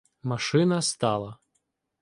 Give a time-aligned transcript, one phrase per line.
[0.23, 1.37] Машина стала.